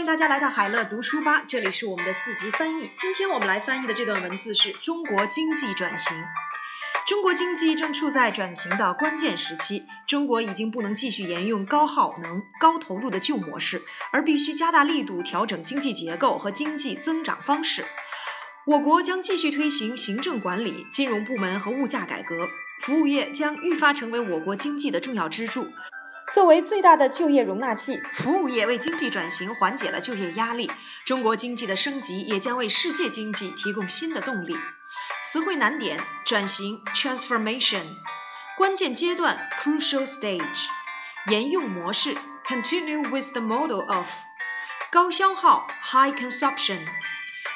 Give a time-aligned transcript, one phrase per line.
[0.00, 2.90] 欢迎大家来到海乐读书吧，这里是我们的四级翻译。
[2.96, 6.16] 今天我们来翻译的这段文字是中国经济转型。
[7.06, 17.84] 中国经济正处在转型的关键时期，中国已经不能继续沿用高耗能、高投入的旧模式，而必须加大力度调整经济结构和经济增长方式。
[18.68, 22.48] 我国将继续推行行政管理、金融部门和物价改革，
[22.80, 25.66] 服务业将愈发成为我国经济的重要支柱。
[26.32, 30.70] 作为最大的就业容纳器，服务业为经济转型缓解了就业压力。
[31.04, 34.56] 中国经济的升级也将为世界经济提供新的动力。
[35.24, 37.96] 词汇难点：转型 （transformation）、
[38.56, 40.68] 关键阶段 （crucial stage）、
[41.26, 42.14] 沿用模式
[42.46, 44.06] （continue with the model of）、
[44.92, 46.78] 高消耗 （high consumption）、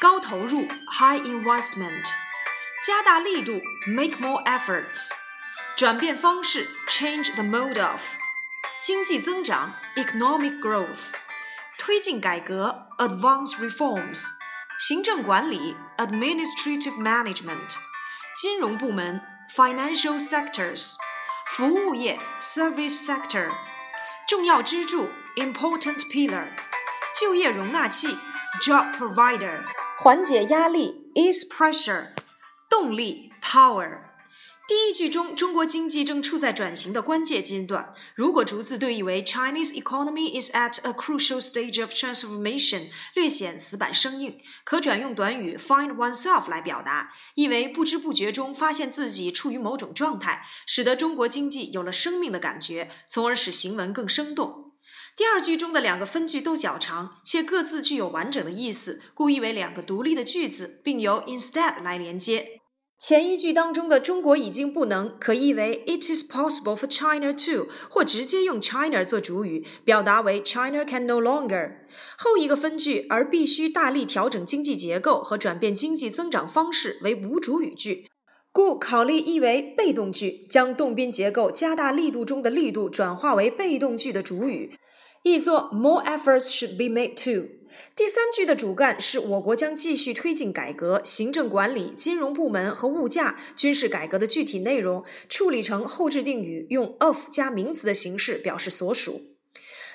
[0.00, 0.66] 高投入
[0.98, 2.04] （high investment）、
[2.84, 5.12] 加大力度 （make more efforts）、
[5.76, 8.00] 转变方式 （change the mode of）。
[8.83, 11.11] 经济增长 （economic growth）、
[11.77, 14.25] 推进改革 （advance reforms）、
[14.79, 17.75] 行政管理 （administrative management）、
[18.41, 19.21] 金融部门
[19.55, 20.95] （financial sectors）、
[21.45, 23.49] 服务业 （service sector）、
[24.27, 26.45] 重要支柱 （important pillar）、
[27.19, 28.17] 就业容纳器
[28.63, 29.59] （job provider）、
[29.99, 32.07] 缓解压力 （ease pressure）、
[32.67, 34.04] 动力 （power）。
[34.68, 37.94] 第一句中，中国经济正处在转型的关键阶段。
[38.16, 54.72] 如果逐字对译为 Chinese economy is at a crucial stage of transformation，略显死板生硬，可转用短语 find oneself 来表达，意为不知不觉中发现自己处于某种状态，使得中国经济有了生命的感觉，从而使行文更生动。
[55.16, 62.62] 第二句中的两个分句都较长，且各自具有完整的意思，故译为两个独立的句子，并由 instead 来连接。
[62.98, 71.72] 前一句当中的“中国已经不能”可译为 “It is possible for China to”，或直接用 China 做主语，表达为 “China can no longer”。
[72.16, 78.06] 后一个分句“而必须大力调整经济结构和转变经济增长方式”为无主语句，
[78.50, 84.74] 故考虑译为被动句，将动宾结构加大力度中的力度转化为被动句的主语，
[85.26, 87.48] 译作 “More efforts should be made to”。
[87.96, 99.32] 第三句的主干是我国将继续推进改革，行政管理、金融部门和物价均是改革的具体内容，处理成后置定语，用 of 加名词的形式表示所属。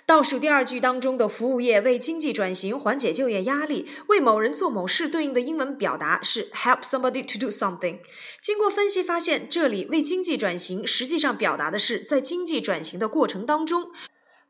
[0.06, 8.00] 倒数第二句当中的服务业为经济转型缓解就业压力，为某人做某事对应的英文表达是 help somebody to do something。
[8.42, 13.92] 经过分析发现，这里为经济转型实际上表达的是在经济转型的过程当中。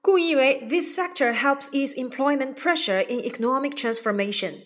[0.01, 4.62] 故意为 This sector helps ease employment pressure in economic transformation。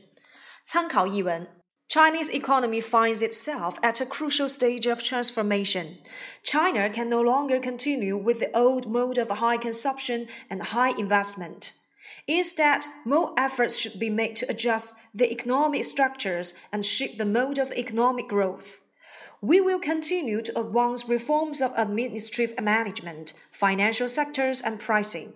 [0.65, 1.49] 参考译文：
[1.89, 5.97] Chinese economy finds itself at a crucial stage of transformation.
[6.45, 11.73] China can no longer continue with the old mode of high consumption and high investment.
[12.27, 17.59] Instead, more efforts should be made to adjust the economic structures and shape the mode
[17.59, 18.81] of economic growth.
[19.46, 25.34] We will continue to advance reforms of administrative management, financial sectors, and pricing.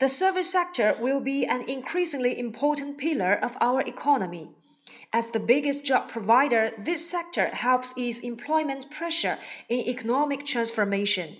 [0.00, 4.50] The service sector will be an increasingly important pillar of our economy.
[5.12, 9.38] As the biggest job provider, this sector helps ease employment pressure
[9.68, 11.36] in economic transformation.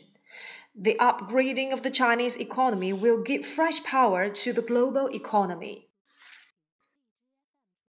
[0.77, 5.89] The upgrading of the Chinese economy will give fresh power to the global economy.